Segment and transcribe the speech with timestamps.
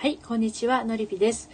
[0.00, 1.50] はい、こんにちは、のりぴです。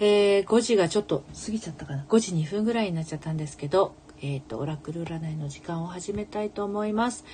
[0.00, 2.06] えー、5時がちょっと過ぎちゃったかな。
[2.08, 7.26] 5時2分ぐらいになっちゃったんですけど、えっ、と、オラクル占いの時間を始めたいと思います。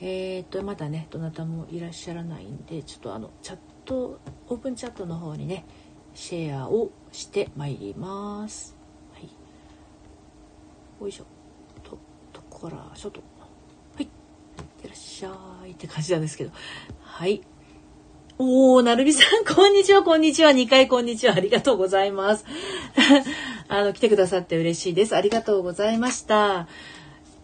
[0.00, 4.18] えっ、と、まだね、どなたもいらっしゃらないんで、ちょっとあの、チャット、
[4.48, 5.66] オープンチャットの方にね、
[6.14, 8.74] シェアをしてまいります。
[9.12, 9.28] はい。
[10.98, 11.26] よいしょ。
[11.82, 11.98] と、
[12.32, 13.20] とこら、ちょっと。
[13.96, 14.04] はい。
[14.04, 14.08] いっ
[14.80, 16.52] てらっしゃいって感じなんですけど。
[17.02, 17.42] はい。
[18.40, 20.52] おー、なるみさん、 こんにちは、こんにちは。
[20.52, 21.34] 2回こんにちは。
[21.34, 22.44] ありがとうございます。
[23.66, 25.16] あの、来てくださって嬉しいです。
[25.16, 26.68] ありがとうございました。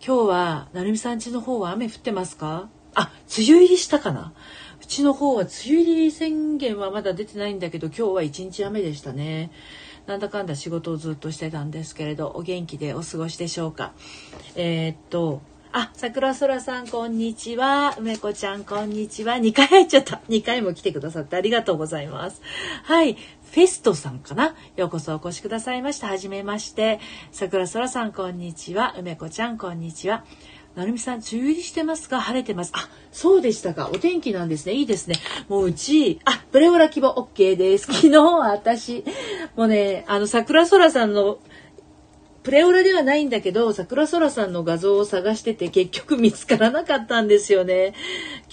[0.07, 2.69] 今日は、なるみさん家の方は雨降ってますか？
[2.95, 4.35] あ、梅雨入りしたかな？
[4.81, 9.51] うちの方は梅雨入り宣言はまだ出てないんだけど、今日は一日雨でしたね。
[10.07, 13.95] なんだかんだ仕事をずっとしてたんですけれど、お元気でお過ごしでしょうか？
[14.55, 15.41] えーっと、
[15.77, 17.97] あ、桜空さん、こんにちは。
[17.99, 19.35] 梅子ちゃん、こんにちは。
[19.35, 20.21] 2回入っちゃった。
[20.29, 22.41] 2回も来てくださってありがとうございます。
[22.85, 23.15] はい。
[23.15, 24.55] フェストさんかな？
[24.77, 26.07] ようこそお越しくださいました。
[26.07, 27.01] はじめまして。
[27.33, 28.95] 桜空さん、こんにちは。
[28.97, 30.25] 梅子ちゃん、こんにちは。
[30.77, 32.21] なるみさん、梅雨入りしてますか？
[32.21, 32.71] 晴れてます。
[32.73, 33.91] あ、そうでしたか。
[33.93, 34.75] お天気なんですね。
[34.75, 35.17] いいですね。
[35.49, 37.93] もううち、あ、ブレオラ希望 OK です。
[37.93, 39.05] 昨日は私、
[39.57, 41.41] もうね、あの、桜空さんの
[42.45, 47.95] プレオラではないんだけど、桜空さんの画像を探してて結局見つからなかったんですよね。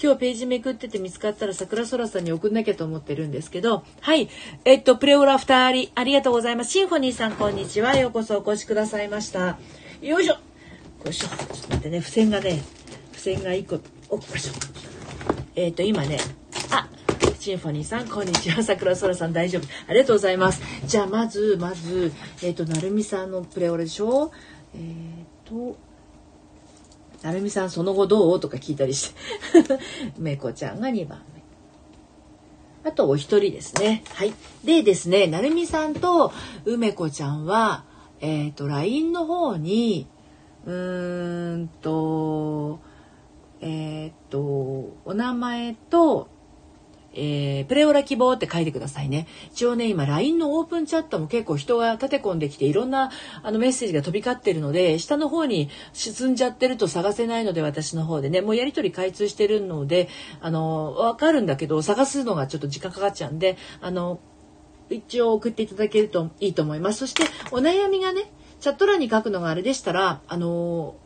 [0.02, 4.30] 今日ページめくってて見つかったら桜空さんに送んなきゃと思ってるんですけど、はい。
[4.64, 6.70] えっと、プレオラ2人、ありがとうございます。
[6.70, 7.94] シンフォニーさん、こんにちは。
[7.98, 9.58] ようこそお越しくださいました。
[10.00, 10.32] よいしょ。
[10.32, 10.40] よ
[11.10, 11.28] いしょ。
[11.28, 12.62] ちょっと待ってね、付箋がね、
[13.12, 14.52] 付箋が1個、およいしょ。
[15.54, 16.18] えっと、今ね、
[17.42, 18.62] シンフォニーさん、こんにちは。
[18.62, 19.62] 桜空さん、大丈夫。
[19.88, 20.62] ありがとうございます。
[20.86, 24.30] じゃあ、まず、まず、えっ、と、なるみさんのプレオレでしょ？
[24.76, 24.80] えっ、
[25.44, 25.76] と、
[27.24, 28.38] なるみさん、その後どう？
[28.38, 29.16] とか聞いたりして。
[30.18, 31.20] めこちゃんが2番
[32.84, 32.88] 目。
[32.88, 34.04] あと、お一人ですね。
[34.14, 34.32] はい。
[34.62, 36.32] でですね、なるみさんと
[36.64, 37.82] 梅子ちゃんは、
[38.20, 40.06] えっ、と、LINE の方に、
[40.64, 42.78] うーんと、
[43.60, 44.38] えっ、と、
[45.04, 46.28] お名前と、
[47.14, 49.26] えー、プレオラ希望って書いてくださいね。
[49.52, 53.10] 一応ね、今 LINE のオープンチャットも結構人が立て込んできていろんな
[53.42, 60.08] あのメッセージが飛び交ってるので、下の方に沈んじゃってると探せないので私の方でね、もうやりとり開通してるので、
[60.40, 64.20] あの、わかるんだけど、探すのがちょっと時間かかっちゃうんで、あの、
[64.90, 67.00] 一応送っていただけるといいと思います。
[67.00, 68.30] そしてお悩みがね、
[68.60, 70.96] チャット欄に書くのがあれでしたら、あの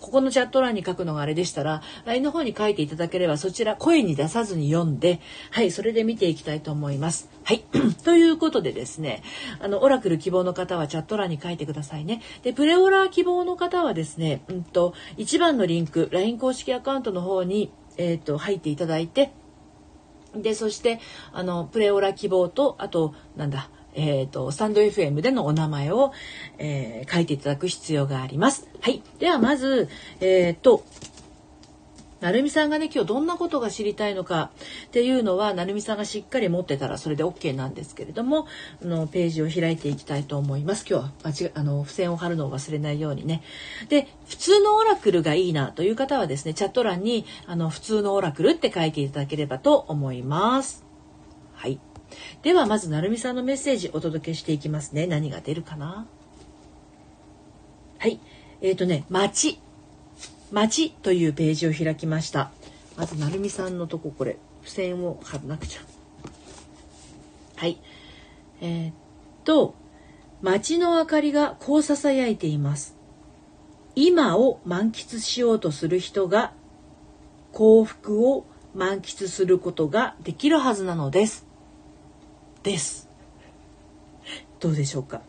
[0.00, 7.28] ここのチャット欄に書くのがあれでしたら、LINE の方に書いていただければ、そちら声に出さずに読んで、はい、それで見ていきたいと思います。
[7.44, 7.60] はい。
[8.04, 9.22] ということでですね、
[9.60, 12.22] あの、オラクル希望の方はチャット欄に書いてくださいね。
[12.42, 19.32] で、プレオラ希望の方はですね、うんと、一番のリンク、LINE 公式アカウントの方に、えっ、と、入っていただいて、
[20.34, 21.00] で、そして、
[21.32, 26.12] あの、プレオラ希望と、あと、なんだ、えっ、と、スタンド FM でのお名前を、
[26.58, 28.68] えー書いていただく必要があります。
[28.80, 29.02] はい。
[29.18, 29.88] では、まず、
[30.20, 30.84] えっ、と、
[32.20, 34.50] なるみさんがね、今日どんなことが知りたいのか
[34.86, 38.46] っていうのは、なるみさんがしっかり持ってたらそれで OK なんですけれども、
[38.82, 40.84] あの、ページを開いていきたいと思います。
[40.88, 43.42] 今日は間違、あの、付箋を貼るのを忘れないようにね。
[43.88, 50.84] で、普通のオラクルがいいなという方はですね、チャット欄に、あの、普通のオラクルって書いていただければと思います。
[51.54, 51.80] はい。
[52.42, 55.06] では、まず、なるみさんのメッセージお届けしていきますね。
[55.06, 56.06] 何が出るかな？
[57.98, 58.20] はい。
[58.60, 59.58] えっ、とね、街。
[60.50, 62.50] 街というページを開きました。
[62.96, 65.80] まず、なるみさんのとこ、これ、付箋を貼らなくちゃ。
[67.56, 67.78] はい。
[68.60, 68.94] えーっ
[69.44, 69.74] と、
[70.42, 72.96] 街の明かりがこう囁いています。
[73.94, 76.52] 今を満喫しようとする人が
[77.52, 81.44] 幸福を満喫することができるはずなのです。
[82.62, 83.08] です。
[84.58, 85.22] どうでしょうか？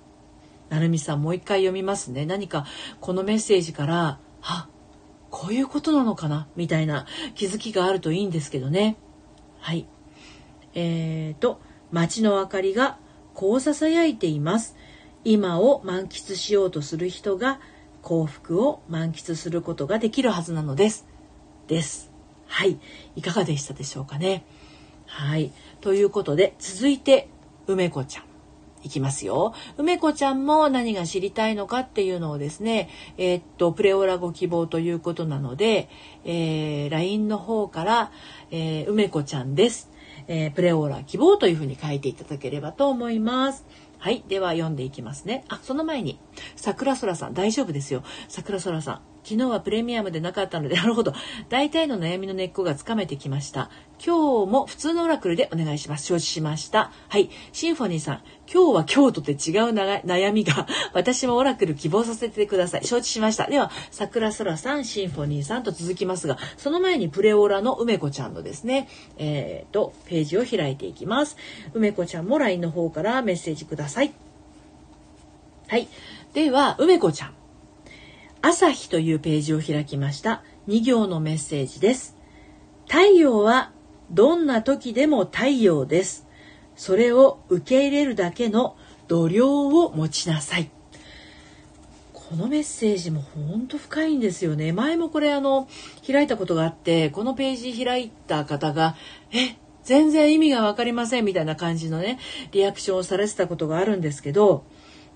[0.69, 2.25] なるみさんもう一回読みますね。
[2.25, 2.65] 何か
[2.99, 4.67] このメッセージから、あ、
[5.29, 6.47] こういうことなのかな？
[6.55, 7.05] みたいな
[7.35, 8.97] 気づきがあるといいんですけどね。
[9.59, 9.85] はい。
[10.73, 11.59] えーと、
[11.91, 12.97] 街の明かりが
[13.33, 14.75] こう囁いています。
[15.23, 17.59] 今を満喫しようとする人が
[18.01, 21.05] 幸福を満喫することができるはずなのです。
[21.67, 22.11] です。
[22.47, 22.79] はい。
[23.15, 24.45] いかがでしたでしょうかね？
[25.11, 25.51] はい。
[25.81, 27.27] ということで、続いて、
[27.67, 28.23] 梅子ちゃん。
[28.81, 29.53] いきますよ。
[29.77, 35.89] 梅子ちゃんも何が知りたいのかっていうのをですね、えーっと、プレオラご希望ということなので、
[36.23, 38.11] えー LINE の方から、
[38.51, 39.91] えー梅子ちゃんです。
[40.27, 43.65] えープレオーラ希望というふうに書いていただければと思います。
[44.01, 44.23] はい。
[44.27, 45.45] では読んでいきますね。
[45.47, 46.19] あ、その前に、
[46.55, 48.01] 桜空さん、大丈夫ですよ。
[48.29, 49.01] 桜空さん。
[49.23, 51.13] 昨日はプレミアムでなかったので、 なるほど。
[51.49, 53.69] 大体の悩みの根っこがつかめてきました。
[54.03, 56.07] 今日も普通のオラクルでお願いします。
[56.07, 56.91] 承知しました。
[57.09, 57.29] はい。
[57.53, 59.37] シンフォニーさん、今日は今日とて違う
[59.73, 62.85] 悩みが、 私もオラクル希望させてください。
[62.85, 63.47] 承知しました。
[63.47, 71.37] では、桜空さん、シンフォニーさんと続きますが、その前にプレオラの梅子ちゃんのですね、えー、と、ページを開いていきます。
[71.73, 74.11] 梅子ちゃんも LINE の方からメッセージください。
[75.69, 75.87] はい。
[76.33, 77.33] では、梅子ちゃん。
[78.41, 80.43] 朝日というページを開きました。
[80.67, 82.17] 2行のメッセージです。
[82.87, 83.71] 太陽は
[84.09, 86.27] どんな時でも太陽です。
[86.81, 88.75] それを受け入れるだけの
[89.07, 90.71] 度量を持ちなさい。
[92.11, 94.73] このメッセージも本当深いんですよね。
[94.73, 95.67] 前もこれあの、
[96.07, 98.95] 開いたことがあって、このページ開いた方が、
[99.31, 102.17] え、全然意味がわかりませんみたいな感じのね、
[102.51, 104.63] リアクションをされてたことがあるんですけど、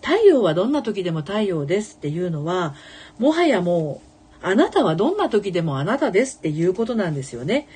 [0.04, 2.76] 太陽はどんな時でも太陽ですっていうのは、
[3.18, 7.68] もはやもう、あなたはどんな時でもあなたですっていうことなんですよね。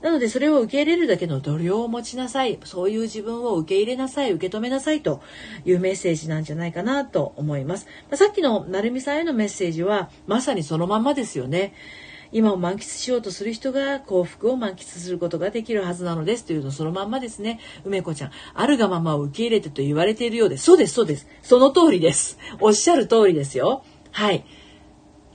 [0.00, 2.58] なのでそれを受け入れるだけの度量を持ちなさい。
[2.64, 4.32] そういう自分を受け入れなさい。
[4.32, 5.22] 受け止めなさいと
[5.64, 7.86] いうメッセージなんじゃないかなと思います。
[8.10, 11.74] まさっきの成美さんへのメッセージはまさにそのまんまですよね。
[12.30, 17.58] 今を満喫しようとする人が幸福を満喫することができるはずなのですというのそのまんまですね。
[17.84, 20.64] 梅子ちゃん、あるがままを受け入れてと言われているようです。
[20.64, 21.26] そうです、そうです。
[21.42, 22.38] その通りです。
[22.60, 23.82] おっしゃる通りですよ。
[24.12, 24.44] はい。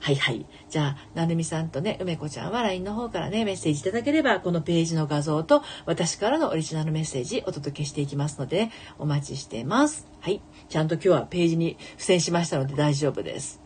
[0.00, 0.46] はいはい。
[0.74, 10.08] じゃあ、なるみさんとね、梅子ちゃんは LINE の方からね、メッセージいただければ、このページの画像と私からのオリジナルメッセージお届けしていきますので、お待ちしてます。
[10.18, 10.42] はい。
[10.68, 13.60] ちゃんと今日はページに付箋しましたので大丈夫です。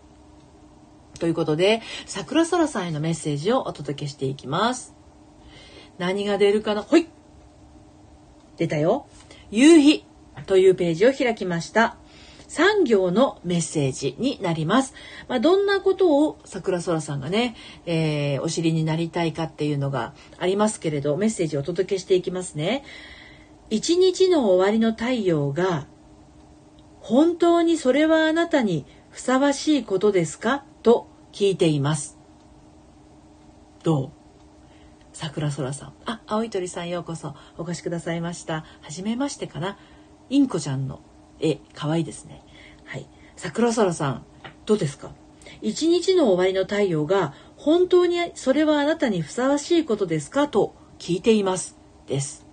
[1.18, 4.94] ということで、桜空さんへのメッセージをお届けしていきます。
[5.96, 6.82] 何が出るかな？
[6.82, 7.08] ほい
[8.58, 9.06] 出たよ。
[9.50, 10.04] 夕日
[10.44, 11.96] というページを開きました。
[12.48, 14.94] 産業のメッセージになります。
[15.28, 17.54] まあ、どんなことを桜空さんがね、
[17.86, 22.84] えー、お知りになりたいかっていうのがありますけれど、メッセージをお届けしていきますね。
[23.70, 25.86] 一日の終わりの太陽が、
[27.00, 30.64] 本当にそれはあなたにふさわしいことですか？
[30.82, 32.18] と聞いています。
[33.82, 34.10] どう？
[35.12, 35.92] 桜空さん。
[36.06, 38.64] あ、青い鳥さんようこそお越しくださいました。
[38.80, 39.78] はじめましてかな？
[40.30, 41.00] インコちゃんの
[41.40, 42.42] 絵、かわいいですね。
[42.84, 43.06] はい。
[43.36, 44.24] 桜空さん、
[44.66, 45.12] どうですか？
[45.62, 50.48] 一日の終わりの太陽が本当にそれはあなたにふさわしいことですか？
[50.48, 51.76] と聞いています。
[52.06, 52.46] です。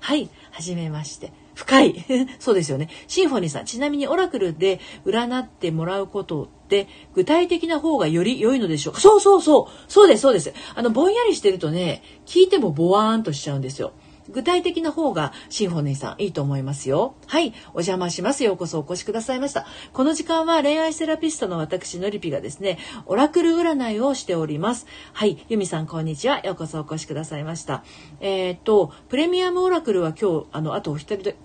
[0.00, 0.28] はい。
[0.50, 1.32] はじめまして。
[1.54, 2.04] 深い。
[2.40, 2.88] そうですよね。
[3.06, 9.00] シンフォニーさん、ちなみにオラクルで占ってもらうことって具体的な方がより良いのでしょうか？
[9.00, 9.90] そうそうそう。
[9.90, 10.52] そうです、そうです。
[10.74, 13.92] あの、ぼんやりしてるとね、聞いてもボワーンとしちゃうんですよ。
[14.28, 17.14] 具体的な方がシンフォニーさんいいと思いますよ。
[17.26, 18.44] はい、お邪魔します。
[18.44, 19.66] ようこそお越しくださいました。
[19.92, 24.86] この時間は恋愛セラピストの私のりぴがですね、オラクル占いをしております。
[25.12, 26.40] はい、ゆみさんこんにちは。
[26.40, 27.84] ようこそお越しくださいました。
[28.20, 31.36] えー、っと、プレミアムオラクルは今日、あの、あとお一人で、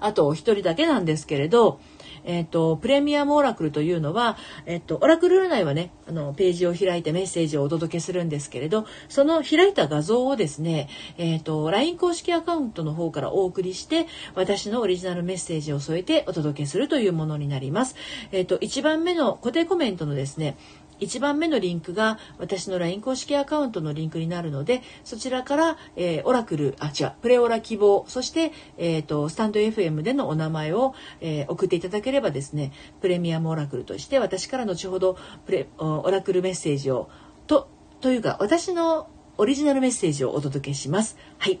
[0.00, 1.80] あとお一人だけなんですけれど、
[2.24, 4.36] えっ、ー、と、プレミアムオラクルというのは、
[4.66, 10.88] えっ、ー、と、オラクル占いはね、あの、ページを開いてメッセージをお届けするんですけれど、その開いた画像をですね、
[11.18, 17.96] えっ、ー、と、LINE 公式アカウントの方からお送りして、私のオリジナルメッセージを添えてお届けするというものになります。
[18.30, 20.56] えっ、と、1番目の固定コメントのですね、
[21.02, 35.16] 1番目のリンクが私の LINE 公式アカウントのリンクになるのでそちらから、えー、オラクルあ違うプレオラ希望そして、えーと、スタンド FM でのお名前を、えー、送っていただければですねプレミアムオラクルとして私から後ほど
[35.46, 37.10] プレオラクルメッセージを
[37.46, 37.68] と
[38.00, 41.16] というか私のオリジナルメッセージをお届けします。
[41.38, 41.60] はい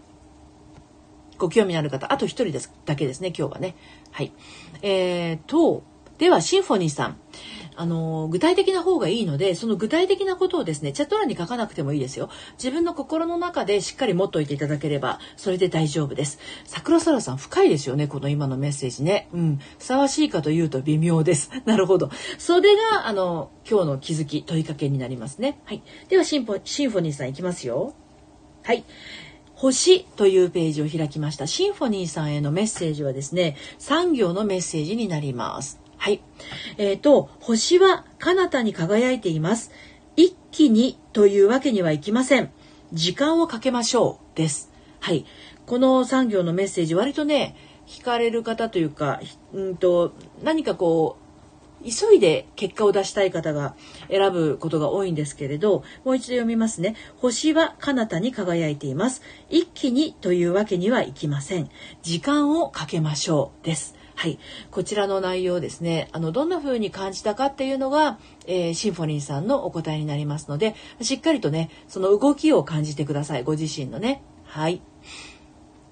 [1.42, 3.74] ご興味のある方、あと一人ですだけですね、今日はね。
[4.12, 4.32] はい。
[4.82, 5.82] えーと、
[6.18, 7.16] では、シンフォニーさん。
[7.74, 12.28] あの、具体的な方がいいので、その具体的なことをですね、チャット欄に書かなくてもいいですよ。
[12.54, 16.38] 自分の心の中でしっかり持っといていただければ、それで大丈夫です。
[16.64, 19.28] 桜空さん深いですよね、この今のメッセージね。
[19.32, 19.60] うん。
[19.78, 21.50] ふさわしいかというと微妙です。
[21.64, 22.10] なるほど。
[22.38, 25.60] それが、あの、今日の気づき、問いかけになりますね。
[25.64, 25.82] はい。
[26.08, 27.94] ではシンフォ、シンフォニーさんいきますよ。
[28.62, 28.84] はい。
[29.54, 31.46] 星というページを開きました。
[31.46, 35.81] シンフォニーさんへのメッセージはですね、産業のメッセージになります。
[36.02, 36.20] はい。
[36.78, 39.70] えっ、ー、と、星は彼方に輝いています。
[40.16, 42.50] 一気にというわけにはいきません。
[42.92, 44.36] 時間をかけましょう。
[44.36, 44.72] です。
[44.98, 45.24] はい。
[45.64, 47.54] この産業のメッセージ、割とね、
[47.86, 49.20] 惹かれる方というか、
[49.52, 51.18] うんと、何かこ
[51.80, 53.76] う、急いで結果を出したい方が
[54.10, 56.96] 選ぶことが多いんですけれど、もう一度読みますね。
[57.18, 59.22] 星は彼方に輝いています。
[59.50, 61.70] 一気にというわけにはいきません。
[62.02, 63.64] 時間をかけましょう。
[63.64, 64.01] です。
[64.22, 64.38] はい。
[64.70, 73.42] こちらの内容ですね、あの、どんな風に感じたかっていうのが、えー、シンフォニーさんのお答えになりますので、しっかりとね、その動きを感じてください。
[73.42, 74.22] ご自身のね。
[74.44, 74.80] はい。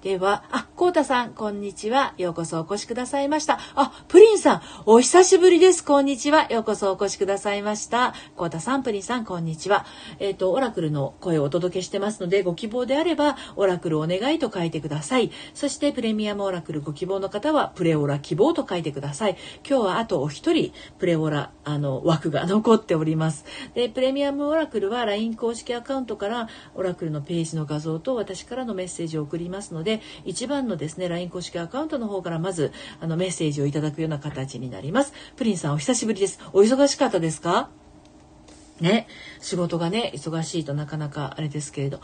[0.02, 2.14] では、あ、こうたさん、こんにちは。
[2.16, 3.58] ようこそお越しくださいました。
[3.74, 5.84] あ、プリンさん、お久しぶりです。
[5.84, 6.50] こんにちは。
[6.50, 8.14] ようこそお越しくださいました。
[8.34, 9.84] こうたさん、プリンさん、こんにちは。
[10.18, 15.32] えっ、ー、と、オラクルの声をお届けしてますので、ご希望であれば、オラクルお願いと書いてください。
[15.52, 19.36] そして、プレミアムオラクルご希望の方は、プレオラ希望と書いてください。
[19.68, 23.44] 今日はあとお一人、プレオラ、あの、枠が 残っております。
[23.74, 29.89] で、プレミアムオラクルは LINE 公式アカウントから、オラクルのページの画像と私からのメッセージを送りますので、
[30.24, 37.70] 一番のですね LINE 公式アカウントの方からまずあのメッセージをいただくような形になりますプリンさんお久しぶりですお忙しかったですか？
[38.80, 39.08] ね
[39.40, 42.00] 仕事がね忙しいとなかなかあれですけれど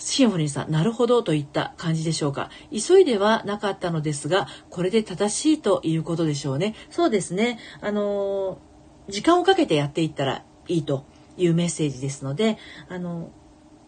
[0.00, 2.50] シンフォニーさん、なるほどといった感じでしょうか？
[2.70, 6.76] 急いではなかったのですが、これで正しいということでしょうね。
[6.88, 7.58] そうですね。
[7.80, 11.04] あのー、時間をかけてやっていったらいいと
[11.36, 12.58] いうメッセージですので、
[12.88, 13.32] あの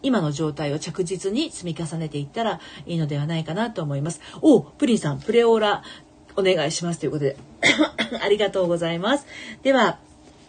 [0.03, 4.21] 今の状態を着実に積み重ねていったらいいのではないかなと思います。
[4.41, 5.83] おプリンさん、プレオーラ
[6.35, 7.37] お願いしますということで
[8.21, 9.25] ありがとうございます。
[9.63, 9.99] では、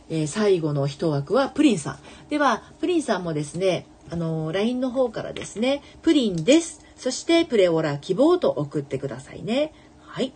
[0.09, 1.99] えー、最後の一枠はプリンさん。
[2.29, 6.85] では、プリンさんもですね、あのー、LINE の方からですね、プリンです。
[6.97, 9.73] そしてプレオーラ希望と送ってくださいね。
[10.01, 10.33] はい。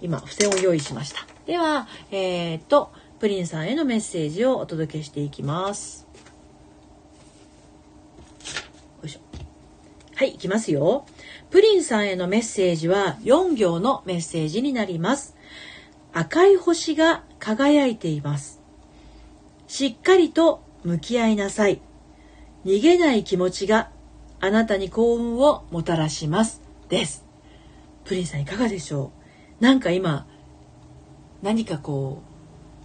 [0.00, 1.26] 今、付箋を用意しました。
[1.46, 6.06] では、えー、っと、プリンさんへのメッセージをお届けしていきます。
[10.20, 11.06] はい、いきますよ。
[11.48, 15.34] プリンさんへのメッセージは4行のメッセージになります。
[16.12, 18.60] 赤い星が輝いています。
[19.66, 21.80] しっかりと向き合いなさい。
[22.66, 23.88] 逃げない気持ちが
[24.40, 26.60] あなたに幸運をもたらします。
[26.90, 27.24] です。
[28.04, 29.12] プリンさんいかがでしょ
[29.58, 29.64] う？
[29.64, 30.26] なんか今、
[31.40, 32.20] 何かこ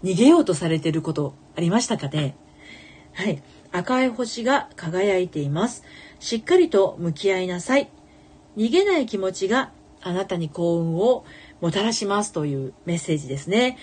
[0.02, 2.38] う、逃げようとされてることありましたかね？
[3.12, 3.44] はい。
[3.76, 5.84] 赤い星が輝いています。
[6.20, 7.90] しっかりと向き合いなさい。
[8.56, 11.26] 逃げない気持ちがあなたに幸運を
[11.60, 13.78] もたらしますというメッセージですね。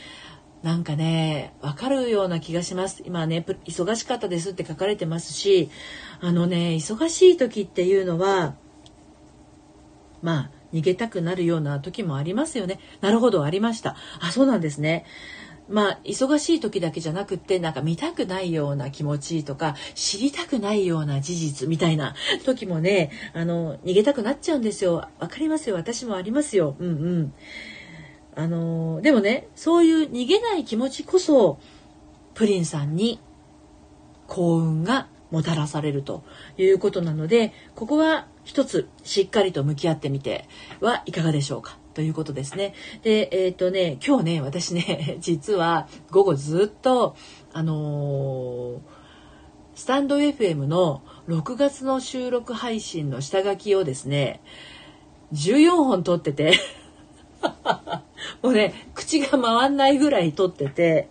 [0.63, 3.03] なんかね、わかるような気がします。
[3.05, 5.71] 今ね、忙しかったですって書かれてますし、
[6.21, 8.55] あのね、忙しい時っていうのは、
[10.23, 12.79] まあ、逃げたくなるような時もありますよね。
[13.01, 13.97] なるほど、ありました。
[14.21, 15.05] あ、そうなんですね。
[15.73, 22.15] まあ忙しい時だけじゃなくってなんか見たくないような気持ちとか知りたくないような事実みたいな
[22.45, 25.09] 時もねあの逃げたくなっちゃうんですよ。
[25.19, 25.77] わかりますよ。
[25.77, 26.77] 私もありますよ。
[26.79, 27.35] うんうん。
[28.35, 31.59] あのでもねそういう逃げない気持ちこそ
[32.35, 33.19] プリンさんに
[34.27, 36.23] 幸運がもたらされると
[36.59, 40.47] いうことなのでここは一つしっかりと向き合ってみて
[40.81, 41.82] はいかがでしょうか。
[41.95, 42.75] ということですね。
[43.03, 47.17] で、えっ、ー、とね、今日ね、私ね、 実は午後ずっと、
[47.53, 48.79] あのー、
[49.75, 54.41] スタンド FM の6月の収録配信の下書きをですね、
[55.33, 56.59] 14本撮ってて
[58.43, 61.09] もうね、口が回んないぐらい撮ってて、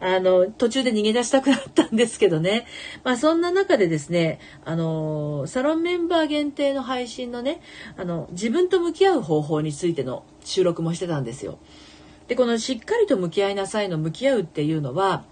[0.00, 2.66] あの、途中で逃げ出したくなったんですけどね。
[3.04, 7.60] まあそんな中でですね、あの、サロンメンバー限定の配信のね、
[7.96, 11.58] あの、自分と向き合う方法についての収録もしてたんですよ。
[12.28, 15.24] で、このしっかりと向き合いなさいの向き合うっていうのは、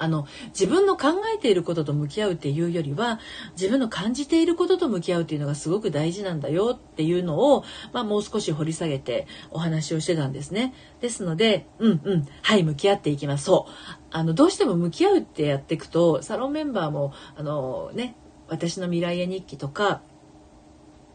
[0.00, 3.20] あの自分の考えていることと向き合うっていうよりは
[3.52, 10.74] 自分の感じていることと向き合うっていうのがすごく大事なんだよっていうのを、まあ、もう少し掘り下げてお話をしてたんですね。
[11.02, 13.44] ですのでうんうんはい向き合っていきます。
[13.44, 13.72] そう
[14.10, 18.16] あのどうしても向き合うってやっていくとサロンメンバーもあのね
[18.48, 20.00] 私の未来絵日記とか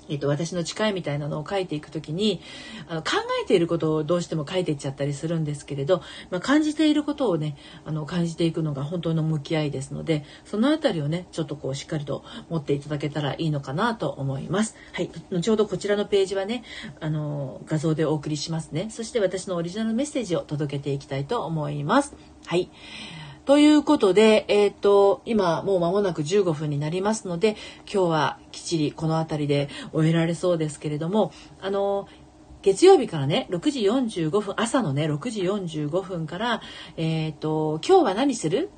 [0.09, 2.41] えっと、私の誓いみたいなのを書いていくときに
[2.87, 3.11] あの考
[3.43, 14.75] えていることをどうしても書いていっちゃったりするんですけれど、まあ、感じていることをねあの感じていくのが本当の向き合いですのでその辺りをねちょっとこうしっかりと持っていただけたらいいのかなと思います。
[14.93, 16.63] はい、後ほどこちらのページはね
[16.99, 18.89] あの画像でお送りしますね。
[18.89, 22.15] そして私のオリジナルメッセージを届けていきたいと思います。
[22.45, 22.69] はい。
[23.45, 27.55] ということで、えっ、ー、と、今もう間もなく15分になりますので、
[27.91, 32.07] 今日はきっちりこの辺りで終えられそうですけれども、あの、
[32.63, 36.61] 月曜日からね、6時45分、朝のね、6時45分から、
[36.97, 38.71] えっ、ー、と、今日は何する？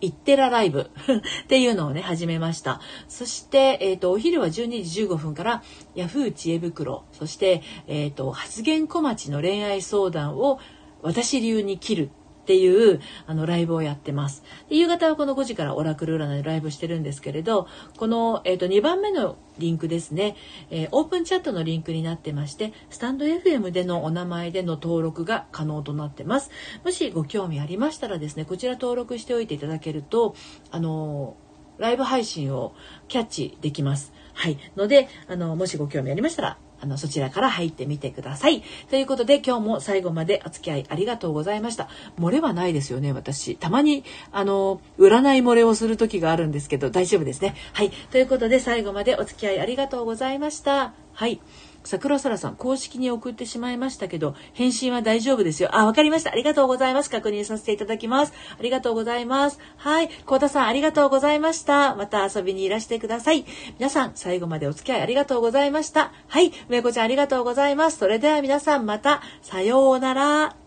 [0.00, 0.90] イッテラライブ
[1.44, 2.80] っていうのをね、始めました。
[3.08, 5.62] そして、えっ、ー、と、お昼は12時15分から、
[5.96, 10.60] ヤフー知恵袋、そして、えっ、ー、と、発言小町の恋愛相談を
[11.02, 12.10] 私流に切る
[12.42, 14.42] っていうあのライブをやってます。
[14.68, 20.36] 夕方はこの5時からオラクル占いライブしてるんですけれど、この、えー、と2番目のリンクですね、
[20.70, 26.50] えー、オープンチャットのリンクになってまして、スタンド FM でのお名前での登録が可能となってます。
[26.84, 30.34] もしご興味ありましたらですね、こちら登録しておいていただけると、
[30.70, 31.36] あの
[31.78, 32.74] ライブ配信を
[33.08, 34.12] キャッチできます。
[34.34, 34.58] はい。
[34.76, 38.62] ので、あの、もしご興味ありましたら、あの、そちらから入ってみてください。
[38.90, 41.88] ということで、今日も最後までお付き合いありがとうございました。
[42.18, 43.54] 漏れはないですよね、私。
[43.56, 47.54] たまに、あの、占い漏れをする時があるんですけど、大丈夫ですね。
[47.72, 47.90] はい。
[48.10, 50.92] ということで、最後までお付き合いありがとうございました。
[51.12, 51.40] はい。
[51.84, 55.70] 桜空さん、公式に送ってしまいましたけど、返信は大丈夫ですよ。
[55.72, 56.32] あ、わかりました。
[56.32, 57.10] ありがとうございます。
[57.10, 58.32] 確認させていただきます。
[58.58, 59.58] ありがとうございます。
[59.76, 60.10] はい。
[60.24, 61.94] 幸田さん、ありがとうございました。
[61.94, 63.44] また遊びにいらしてください。
[63.78, 66.12] 皆さん、最後までお付き合いありがとうございました。
[66.28, 66.52] はい。
[66.68, 67.98] 梅子ちゃん、ありがとうございます。
[67.98, 70.61] それでは皆さん、また、さようなら。